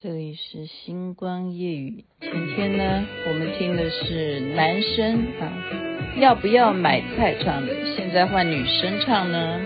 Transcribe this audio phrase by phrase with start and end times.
[0.00, 2.04] 这里是星光夜语。
[2.20, 5.50] 今天呢，我们听的是男生啊，
[6.20, 7.74] 要不要买菜唱的。
[7.96, 9.60] 现在换女生唱呢。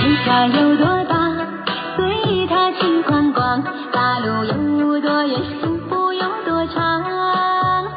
[0.00, 1.46] 天下有多大，
[1.94, 3.62] 随他去观光；
[3.92, 7.88] 大路有多远，幸福有多长。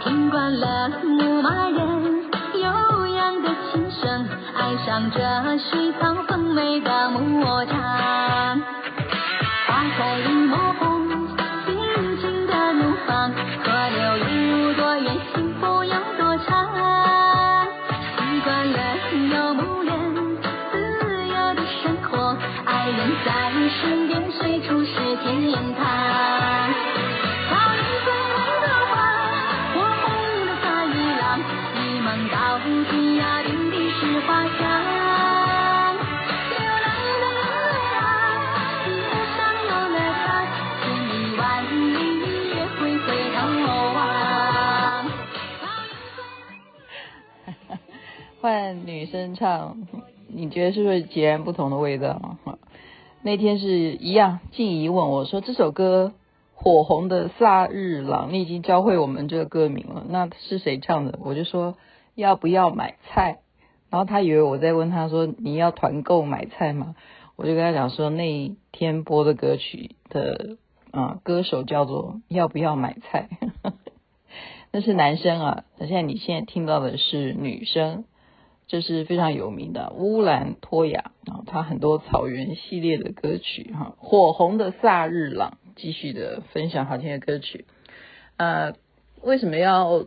[0.00, 2.24] 听惯了牧马人
[2.60, 5.20] 悠扬的琴声，爱上这
[5.58, 8.31] 水草丰美的牧场。
[48.42, 49.86] 换女生唱，
[50.26, 52.38] 你觉得是不是截然不同的味道？
[53.22, 56.12] 那天是一样，静怡问我说：“这首歌
[56.56, 61.76] 火红的萨日朗，你已经教会我们这个歌名了，那是谁唱的？”我就说
[62.16, 63.38] ：“要不要买菜？”
[63.90, 66.96] 然后他以为我在问他说：“你要团购买菜吗？”
[67.38, 70.56] 我就跟他讲说：“那一天播的歌曲的
[70.90, 73.28] 啊，歌手叫做要不要买菜？
[74.72, 78.02] 那是男生啊，那现在你现在听到的是女生。”
[78.66, 87.66] 这是非常有名的乌兰托雅啊，他很多草原系列的歌曲哈，火红的萨日朗，继续的分享好听的歌曲。
[88.38, 88.74] 呃，
[89.20, 90.06] 为什么要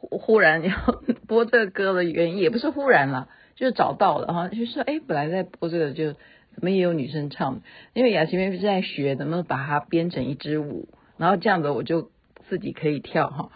[0.00, 0.72] 忽然要
[1.26, 7.60] 播这个歌的原因，也不是忽然了，就是找到了哈，就是说哎，本来在播这个，就怎么也有女生唱，
[7.92, 12.10] 因为雅琪妹妹正在学，怎么把它编成一支舞，然后这样子我就
[12.48, 13.50] 自己可以跳哈。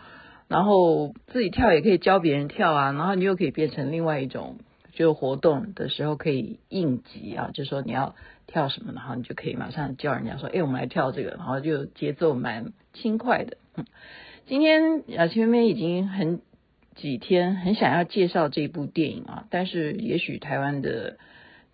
[0.48, 4.58] 然后自己跳也可以教别人跳啊，然后你又可以变成另外一种，
[4.92, 8.14] 就活动的时候可以应急啊，就说你要
[8.46, 13.57] 跳什么，然后你就可以马上叫人家说，哎，我们来跳这个，然后就节奏蛮轻快的。
[14.46, 16.41] 今天雅琪妹妹已经很
[16.95, 21.17] 几天很想要介绍这部电影啊，但是也许台湾的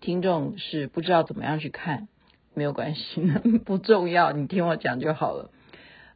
[0.01, 2.09] 听众是不知道怎么样去看，
[2.55, 3.21] 没有关系，
[3.67, 5.51] 不重要，你听我讲就好了。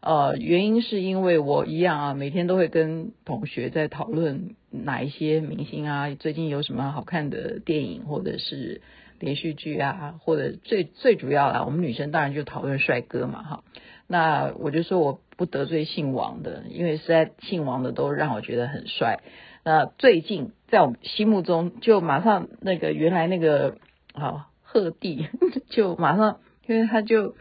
[0.05, 8.83] 呃，原因是因为我一样啊，每天都会跟同学在讨论哪一些明星啊，最近有什么好看的电影或者是
[9.19, 13.65] 连续剧啊，或者最最主要啦，我们女生当然就讨论帅哥嘛，哈。
[14.07, 19.21] 那我就说我不得罪姓王的，因为实在姓王的都让我觉得很帅。
[19.65, 23.79] 那最近在我们心目中，就马上那个原来那个
[24.13, 25.29] 啊贺帝
[25.71, 27.35] 就马上，因为他就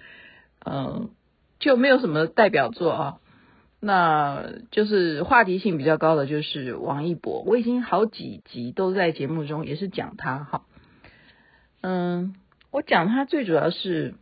[0.66, 1.10] 嗯。
[1.64, 3.18] 就没有什么代表作啊，
[3.80, 10.66] 那就是话题性比较高的就是王一博，我已经好几集都在节目中也是讲他哈，
[11.80, 12.36] 嗯，
[12.70, 14.16] 我讲他最主要是，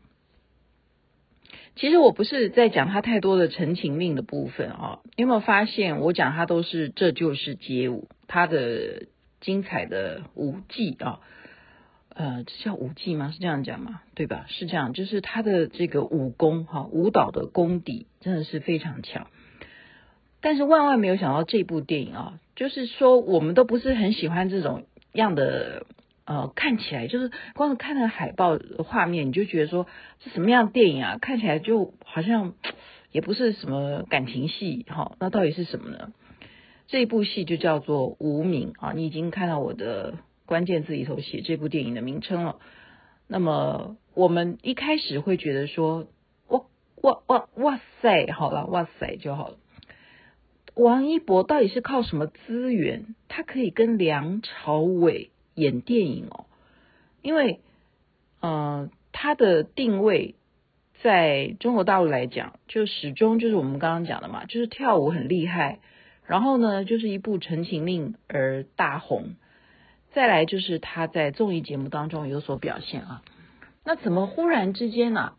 [1.75, 9.07] 其实我不是在讲他太多的《陈情令》的部分啊，你有没有发现我讲他都是这就是街舞，他的
[9.39, 11.21] 精彩的舞技啊。
[12.21, 13.31] 呃，这叫舞技吗？
[13.31, 14.01] 是这样讲吗？
[14.13, 14.45] 对吧？
[14.47, 19.25] 是这样，就是他的这个武功哈，舞蹈的功底真的是非常强。
[20.39, 25.87] 但是万万没有想到这部电影啊，就是说我们都不是很喜欢这种样的
[26.25, 29.87] 呃，看起来就是光是看那个海报画面，你就觉得说
[30.23, 31.17] 是什么样的电影啊？
[31.19, 32.53] 看起来就好像
[33.11, 36.13] 也不是什么感情戏哈，那到底是什么呢？
[36.85, 40.13] 这一部戏就叫做《无名》啊，你已经看到我的。
[40.45, 42.59] 关键字里头写这部电影的名称了。
[43.27, 46.07] 那么我们一开始会觉得说，
[46.47, 46.63] 哇
[47.01, 49.57] 哇哇哇塞，好了，哇塞就好了。
[50.73, 56.45] 王一博到底是靠什么资源，他可以跟梁朝伟演电影哦？
[57.21, 57.59] 因为，
[58.41, 60.35] 嗯、他的定位
[61.01, 65.79] 在中国大陆来讲，就始终就是我们刚刚讲的嘛，就是跳舞很厉害，
[66.25, 69.35] 然后呢，就是一部《陈情令》而大红。
[70.13, 73.21] 再来就是他在综艺节目当中有所表现啊，
[73.85, 75.33] 那怎么忽然之间呢、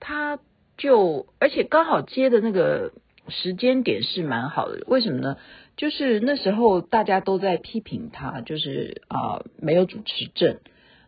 [0.00, 0.38] 他
[0.78, 2.92] 就而且刚好接的那个
[3.28, 5.36] 时间点是蛮好的，为什么呢？
[5.76, 10.58] 就是那时候大家都在批评他，就是啊、没有主持证，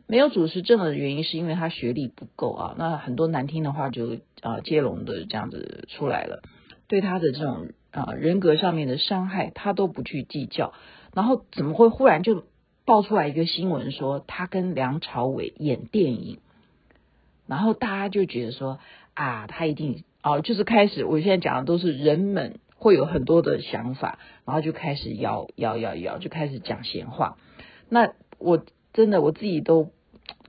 [0.07, 6.43] 没有主持证的原因是因为他学历不够啊，那很多难听的话就啊、接龙的这样子出来了，
[6.87, 10.75] 对他的这种啊、人格上面的伤害他都不去计较，
[11.15, 12.45] 然后怎么会忽然就？
[12.91, 16.39] 爆出来一个新闻说他跟梁朝伟演电影，
[17.47, 18.81] 然后大家就觉得说
[19.15, 27.37] 啊，他一定哦，就是开始，我现在讲的都是人们会有很多的想法，然后就开始摇摇摇摇，就开始讲闲话。
[27.89, 28.61] 那我
[28.93, 29.91] 真的我自己都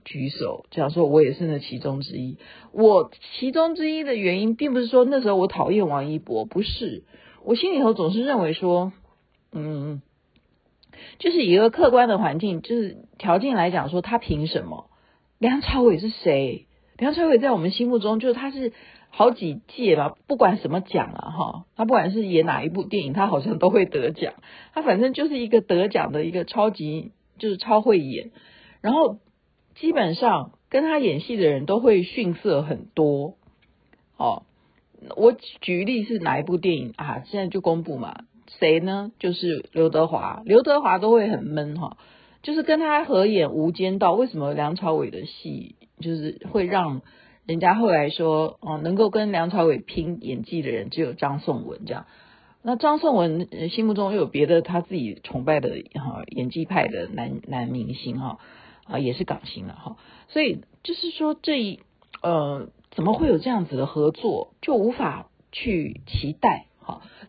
[0.04, 2.38] 举手，讲说我也是那其中之一。
[2.72, 7.04] 我其中之一的原因，并不是说那时候我讨厌王一博，不是，
[7.44, 8.92] 我心里头总是认为说，
[9.52, 9.91] 嗯，
[11.22, 14.90] 就是以一个客观的环境，就是条件来讲，说他凭什么？
[15.38, 16.66] 梁朝伟是谁？
[16.98, 18.72] 梁朝伟在我们心目中，就是他是
[19.08, 24.34] 好几届吧，不管什么奖啊，哈，他不管是演哪一部电影，他好像都会得奖。
[24.74, 28.32] 他反正就是一个得奖的一个超级，就是超会演。
[28.80, 29.18] 然后
[29.76, 33.36] 基本上跟他演戏的人都会逊色很多。
[34.16, 34.42] 哦，
[35.14, 37.22] 我举例是哪一部电影啊？
[37.26, 38.24] 现在就公布嘛，
[38.62, 39.10] 谁呢？
[39.18, 41.96] 就是刘德华，刘德华都会很闷哈。
[42.44, 47.02] 就是跟他合演《无间道》，为什么梁朝伟的戏就是会让
[47.44, 52.06] 人家后来说哦，能够跟梁朝伟拼演技的人只有张颂文这样？
[52.62, 58.38] 那张颂文心目中又有别的他自己崇拜的哈演技派的男男明星哈
[58.84, 59.96] 啊，也是港星了哈，
[60.28, 61.80] 所以就是说这一
[62.22, 66.66] 呃怎么会有这样子的合作，就无法去期待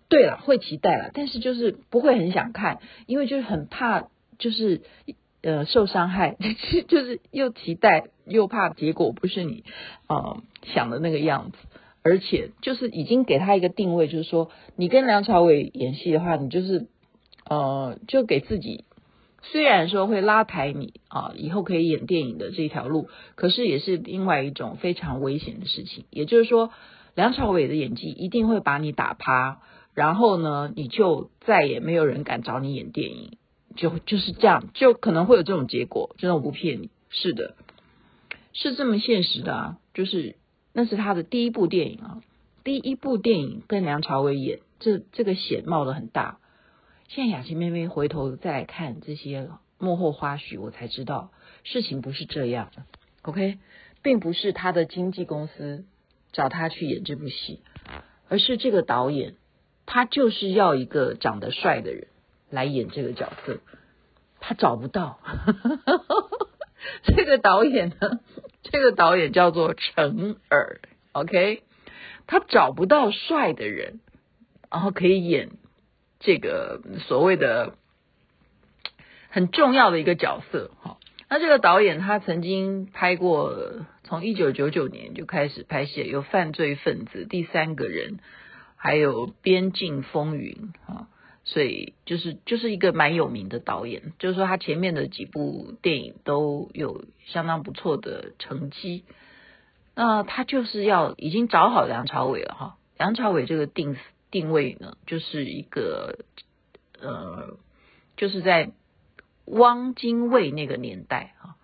[0.10, 4.10] 对了，会期待了，但是就是不会很想看，因为就是很怕。
[4.39, 4.81] 就是
[5.44, 6.36] 呃受伤害，
[6.89, 9.63] 就是又期待又怕结果不是你
[10.10, 10.42] 呃
[10.74, 11.57] 想的那个样子，
[12.01, 16.88] 而且就是已经给他一个定位，就是说你跟梁朝伟演戏的话，你就是
[17.48, 18.86] 呃就给自己
[19.44, 26.06] 虽然说会拉抬你啊、以后可以演电影的这条路，可是也是另外一种非常危险的事情。
[26.10, 26.71] 也就是说，
[27.15, 29.60] 梁朝伟的演技一定会把你打趴，
[29.94, 33.38] 然后呢，你就再也没有人敢找你演电影。
[33.75, 36.15] 就就是这样，就可能会有这种结果。
[36.19, 37.56] 真的，我不骗你，是的，
[38.54, 39.77] 是这么现实的啊。
[39.95, 40.36] 就是
[40.74, 42.21] 那是他的第一部电影啊，
[42.63, 46.38] 第一部电影跟梁朝伟演，这这个险冒得很大。
[47.07, 49.50] 现在雅琪妹妹回头再看这些
[49.80, 51.31] 幕后花絮，我才知道
[51.63, 52.83] 事情不是这样的。
[53.24, 53.57] OK，
[54.04, 55.83] 并不是他的经纪公司
[56.34, 57.62] 找他去演这部戏，
[58.28, 59.36] 而是这个导演
[59.86, 62.08] 他就是要一个长得帅的人。
[62.50, 63.62] 来演这个角色，
[64.40, 65.18] 他找不到。
[67.04, 68.20] 这个导演呢？
[68.62, 70.80] 这个导演叫做陈尔
[71.14, 71.64] ，OK？
[72.28, 74.02] 他找不到帅的人，
[74.70, 75.50] 然后可以演
[76.20, 77.76] 这个所谓的
[79.30, 80.70] 很重要的一个角色。
[80.84, 80.98] 哈，
[81.34, 83.58] 那这个导演他曾经拍过，
[84.04, 88.18] 从一九九九年就开始拍戏，有《犯罪分子》、《第三个人》，
[88.76, 91.08] 还有《边境风云》啊。
[91.44, 99.04] 所以就是就是一个蛮有名的导演，就是说他前面的几部电影都有相当不错的成绩。
[99.96, 103.98] 那他就是要已经找好梁朝伟了哈，梁朝伟这个定
[104.30, 106.20] 定位呢，就是一个
[107.02, 107.58] 呃，
[108.18, 108.70] 就是在
[109.45, 111.56] 汪精卫那个年代啊。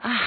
[0.00, 0.20] 啊，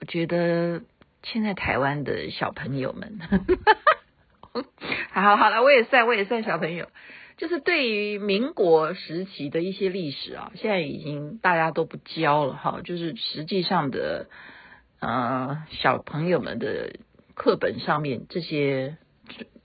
[0.00, 0.82] 我觉得
[1.22, 3.18] 现在台湾的小朋友们，
[5.12, 6.88] 好好了，我也算我也算小朋友。
[7.36, 12.80] 就是对于民国时期的一些历史啊，现在已经大家都不教了哈。
[12.82, 14.28] 就是实际上的，
[14.98, 16.96] 呃，小朋友们的
[17.34, 18.96] 课本上面这些，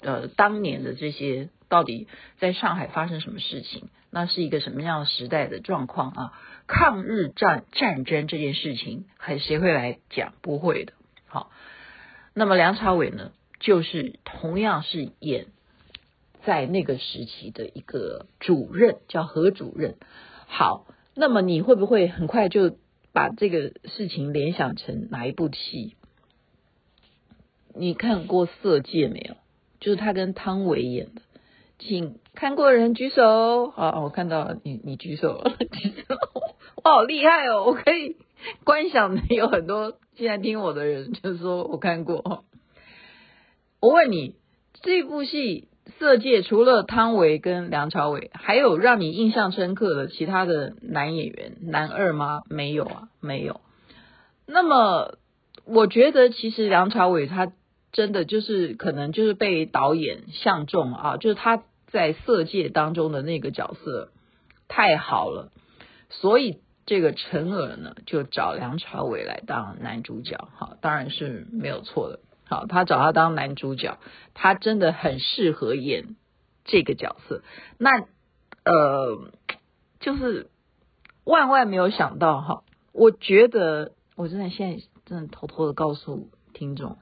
[0.01, 3.89] 呃，当年的这些到底在上海发生什么事情？
[4.12, 6.34] 那是一个什么样的时代的状况啊？
[6.68, 10.36] 抗日战战争这件事情，还谁会来讲？
[10.44, 10.94] 不会的。
[11.25, 11.50] 好，
[12.36, 15.48] 那么梁朝伟呢，就是同样是演。
[16.46, 19.96] 在那个时期的一个主任叫何主任。
[20.46, 22.77] 好，那么你会不会很快就
[23.13, 25.96] 把这个事情联想成哪一部戏？
[27.74, 29.38] 你看过《色戒》没有？
[29.80, 31.22] 就是他跟汤唯演的，
[31.87, 33.71] 请看过的人举手。
[33.71, 36.15] 好，我看到你，你举手了， 举手。
[36.83, 37.63] 我好厉害哦！
[37.65, 38.17] 我可以
[38.63, 42.43] 观想的有很多，现在听我的人就是说我看过。
[43.79, 44.35] 我问你，
[44.81, 45.67] 这部戏？
[45.99, 52.41] 色戒除了汤唯跟梁朝伟，还有让你印象深刻的其他的男演员男二吗？
[52.49, 53.59] 没有啊，没有。
[54.47, 55.15] 那么
[55.65, 57.51] 我觉得其实梁朝伟他
[57.91, 61.63] 真的就是可能就是被导演相中啊，就是他
[61.93, 64.09] 在色戒当中的那个角色
[64.67, 65.51] 太好了，
[66.09, 66.57] 所以
[66.88, 72.19] 这个陈尔呢就找梁朝伟来当男主角，好，当然是没有错的。
[72.45, 74.00] 好，他找他当男主角，
[74.33, 76.15] 他真的很适合演
[76.65, 77.43] 这个角色。
[77.77, 77.91] 那
[78.65, 79.31] 呃，
[80.00, 80.50] 就是
[81.23, 86.97] 万万没有想到哈，我觉得我真的现在真的偷偷的告诉听众，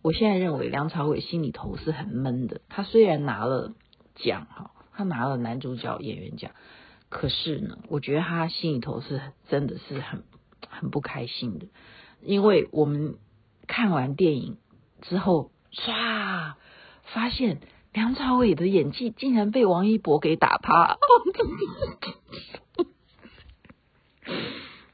[0.00, 2.62] 我现在认为梁朝伟心里头是很闷的。
[2.70, 3.74] 他虽然拿了
[4.14, 6.52] 奖哈，他拿了男主角演员奖，
[7.08, 10.24] 可是呢，我觉得他心里头是真的是很
[10.68, 11.66] 很不开心的，
[12.22, 13.16] 因为我们
[13.66, 14.58] 看完电影
[15.02, 16.54] 之后，唰，
[17.04, 17.60] 发现
[17.92, 20.98] 梁朝伟的演技竟然被王一博给打趴。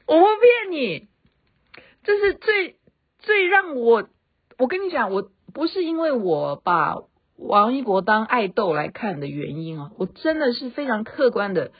[0.07, 1.07] 我不骗你，
[2.03, 2.79] 这是最
[3.19, 4.07] 最让我，
[4.57, 6.95] 我跟你讲，我不是因为我把
[7.37, 11.71] 王一博当爱豆来看的原因啊，我真的是非常客观的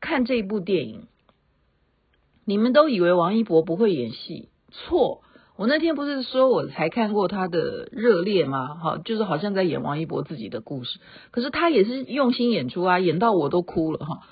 [0.00, 1.06] 看这部电影。
[2.44, 5.22] 你们都以为王一博不会演戏，错。
[5.56, 8.74] 我那天不是说我才看过他的《热烈》吗？
[8.74, 10.98] 哈，就是好像在演王一博自己的故事，
[11.30, 14.22] 可是他也是用心演出啊，演到我都哭了哈。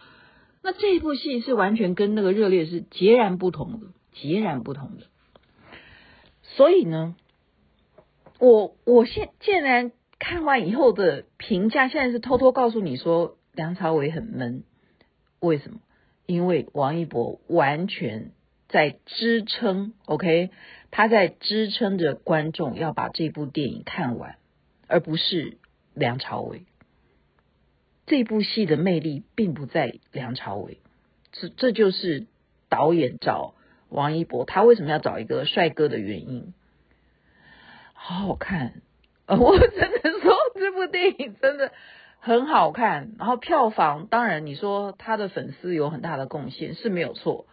[0.63, 5.05] 那这部戏是完全跟那个热烈是截然不同的，截然不同的。
[6.43, 7.15] 所以呢，
[8.41, 9.93] 我我现现然
[10.23, 14.63] 看完以后的评价，现在是偷偷告诉你说，梁朝伟很闷。
[15.41, 15.81] 为什么？
[16.27, 18.31] 因为王一博完全
[18.69, 20.51] 在支撑，OK，
[20.93, 24.37] 他在支撑着观众要把这部电影看完，
[24.87, 25.59] 而不是
[25.93, 26.67] 梁朝伟。
[28.07, 30.79] 这部戏的魅力并不在梁朝伟，
[31.33, 32.29] 这这就是
[32.69, 33.55] 导演找
[33.89, 36.55] 王一博，他为什么要找一个帅哥的原因。
[37.93, 38.83] 好好看，
[39.39, 41.73] 我真的说这部电影真的
[42.19, 43.13] 很好看。
[43.19, 47.47] 然后票房当然你说他的粉丝有很大的贡献是没有错，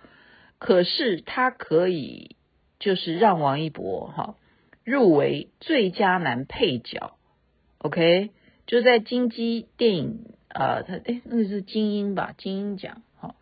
[0.57, 2.35] 可是他可以
[2.79, 4.35] 就是让王一博哈
[4.83, 7.11] 入围最佳男配角
[7.77, 8.31] ，OK，
[8.65, 10.25] 就在金鸡电影。
[10.51, 12.33] 呃，他哎，那个是金鹰吧？
[12.35, 13.35] 金鹰奖，哈，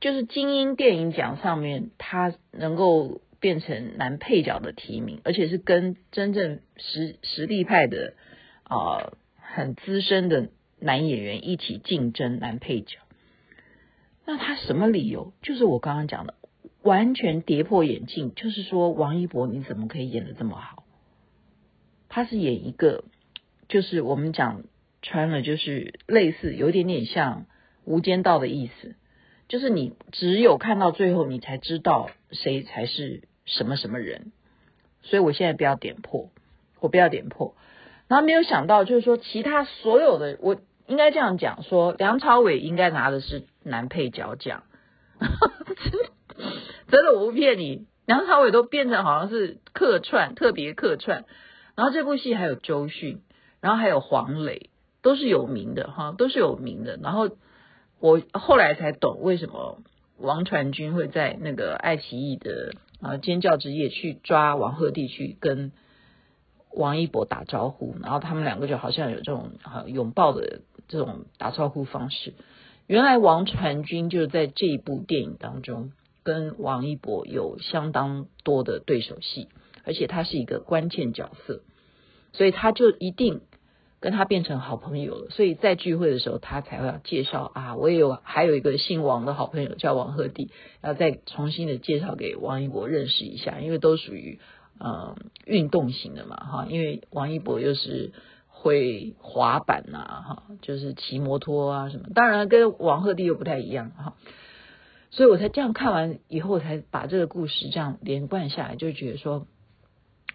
[0.00, 8.14] 就是金鹰电影奖上面，他能够变成男配角的提名，而且是跟真正实实力派的
[8.62, 12.96] 啊、很资深的男演员一起竞争男配角。
[14.24, 15.34] 那他什么理由？
[15.42, 16.36] 就是我刚刚讲的，
[16.80, 18.34] 完全跌破眼镜。
[18.34, 20.84] 就是说，王一博你怎么可以演的这么好？
[22.08, 23.04] 他是演一个，
[23.68, 24.64] 就是我们讲。
[25.04, 27.40] 穿了就是类似有点点像
[27.82, 28.94] 《无间道》的意思，
[29.48, 34.32] 就是你只有看到最后，你才知道谁才是什么什么人。
[35.02, 36.30] 所以我现在不要点破，
[36.80, 37.54] 我不要点破。
[38.08, 40.56] 然后没有想到，就是说其他所有的，我
[40.86, 44.64] 应该这样讲说，梁朝伟应该拿的是男配角奖。
[46.88, 51.24] 真的，我不骗你，梁朝伟都变成好像是客串，特别客串。
[51.74, 53.22] 然后这部戏还有周迅，
[53.60, 54.68] 然后还有黄磊。
[55.04, 56.96] 都是有名的哈，都是有名的。
[57.02, 57.28] 然后
[57.98, 59.82] 我后来才懂为什么
[60.22, 65.72] 王传君会在那个爱奇艺的啊尖叫之夜去抓王鹤棣去跟
[66.72, 72.34] 王一博打招呼，然后他们两个就好像有这种啊拥抱的这种打招呼方式。
[72.86, 79.48] 原来王传君就是在这一部电影当中跟王一博有相当多的对手戏，
[79.84, 81.62] 而且他是一个关键角色，
[82.32, 83.40] 所以他就一定。
[84.02, 90.48] 跟他变成好朋友了，所以在聚会的时候，他才会要介绍啊，我也有还有一个姓王的好朋友叫王鹤棣，
[90.82, 94.40] 要再重新的介绍给王一博认识一下，因为都属于
[94.80, 95.14] 嗯
[95.46, 98.10] 运动型的嘛哈，因为王一博又是
[98.48, 104.14] 会滑板呐哈，就是骑摩托啊什么，当然跟王鹤棣又不太一样哈，
[105.10, 109.46] 所以我才这样看完以后，才把这个故事这样连贯下来，就觉得说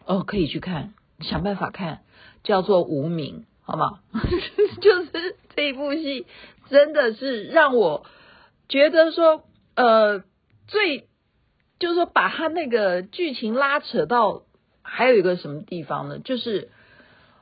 [0.05, 1.99] 哦可以去看，想办法看，
[2.45, 3.43] 叫做无名。
[3.67, 3.99] 好吗？
[4.81, 6.25] 就是这一部戏
[6.69, 8.05] 真的是让我
[8.69, 9.43] 觉得说，
[9.75, 10.23] 呃，
[10.67, 11.09] 最
[11.77, 14.43] 就是说把他那个剧情拉扯到
[14.81, 16.19] 还有一个什么地方呢？
[16.19, 16.71] 就是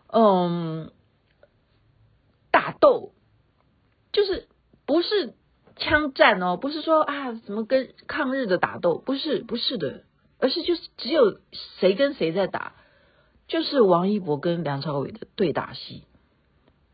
[0.07, 0.91] 嗯，
[2.49, 3.11] 打斗，
[4.11, 4.47] 就是
[4.87, 5.35] 不是
[5.75, 10.03] 枪战哦，不是说啊什么跟抗日的打斗，不是不是的，
[10.39, 11.39] 而是就是只有
[11.79, 12.73] 谁跟谁在打，
[13.47, 16.03] 就是王一博跟梁朝伟的对打戏。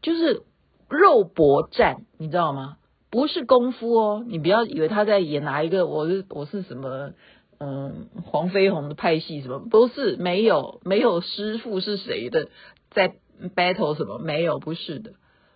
[0.01, 0.43] 就是
[0.89, 2.77] 肉搏战，你知道吗？
[3.09, 7.11] 不是功夫哦，你不要以为他在演哪一个，我是我是什么，
[7.59, 9.59] 嗯，黄飞鸿的派系什么？
[9.59, 12.47] 不是，没有没有师傅是谁的
[12.89, 13.15] 在
[13.55, 14.17] battle 什么？
[14.17, 15.11] 没有，不是的，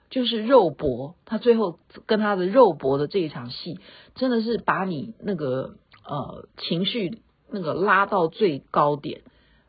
[0.10, 1.16] 就是肉搏。
[1.24, 3.80] 他最后跟他的肉搏的这一场戏，
[4.16, 5.76] 真的是把你那个
[6.06, 9.22] 呃情绪那个拉到最高点。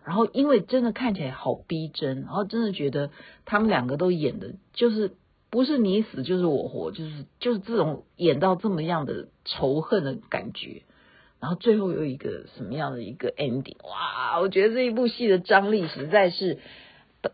[0.06, 3.10] 然后，因为真的看起来好逼真，然后真的觉得
[3.44, 5.10] 他们两个都演的，就是
[5.50, 10.82] 不是你死就是我活，就是就是这种演到这么样的仇恨的感觉，
[11.40, 13.74] 然后最后有一个什么样的一个 ending？
[13.82, 16.58] 哇，我觉得这一部戏的张力实在是，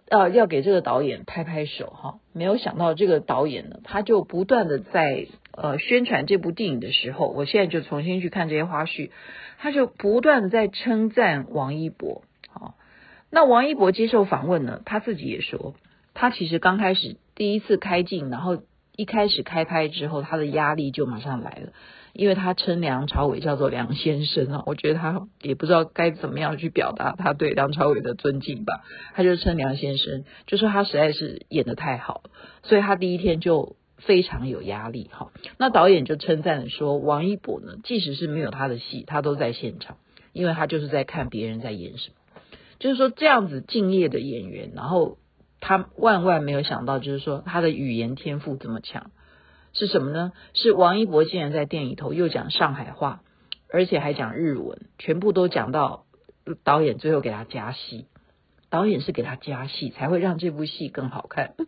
[0.08, 2.20] 呃，要给这个导演拍拍手哈。
[2.32, 9.10] 没有想到这个导演呢，他就不断的在呃宣传这部电影的时候，我现在就重新去看这些花絮，
[9.58, 12.22] 他就不断的在称赞王一博。
[12.52, 12.74] 好，
[13.30, 15.74] 那王一博接受访问呢，他自己也说，
[16.14, 18.62] 他其实刚开始第一次开镜，然后
[18.96, 21.72] 一开始开拍之后，他的压力就马上来了。
[22.14, 32.30] 因为他称梁朝伟叫做梁先生啊，我觉得他也不知道该怎么样去表达他对梁朝伟的尊敬吧，他就称梁先生，就说他实在是演的太好了，
[32.64, 35.32] 所以他第一天就非常有压力哈。
[35.56, 39.96] 那导演就称赞说，王一博呢，即使是没有他的戏，他都在现场，
[40.34, 42.16] 因为他就是在看别人在演什么，
[42.82, 45.18] 就是说这样子敬业的演员，然后
[45.60, 49.12] 他万万没有想到，就是说他的语言天赋这么强。
[49.72, 50.32] 是什么呢？
[50.52, 53.22] 是王一博竟然在电影头又讲上海话，
[53.70, 56.06] 而且还讲日文，全部都讲到
[56.64, 58.08] 导演最后给他加戏，
[58.68, 61.54] 导演是给他加戏才会让这部戏更好看。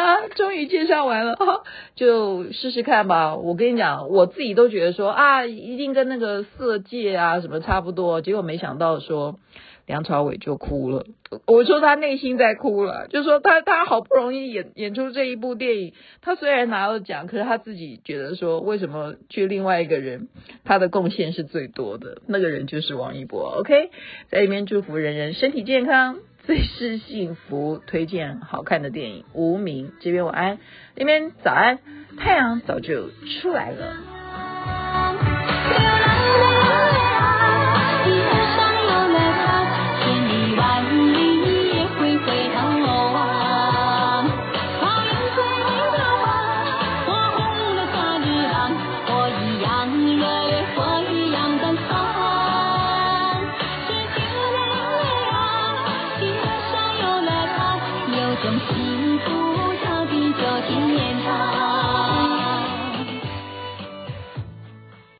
[0.00, 1.36] 啊， 终于介绍完了，
[1.94, 3.36] 就试试看吧。
[3.36, 9.38] 我跟你讲，我自己都觉得说啊，一定跟那个色戒啊什么差不多，结果没想到说。
[9.86, 11.04] 梁朝伟就哭了，
[11.48, 20.28] 我说他内心在哭了，就说他他好不容易演演出这一部电影，他虽然拿了奖，可是他自己觉得说，为什么去另外一个人，
[20.64, 23.56] 他的贡献是最多的，那个人就是王一博。
[23.58, 23.90] OK，
[24.28, 26.18] 在一边祝福人人身体健康，
[26.50, 30.58] 最是幸福，推荐好看的电影《无名》，这边晚安，
[30.96, 31.78] 那边早安，
[32.18, 33.08] 太阳早就
[33.40, 35.29] 出来了。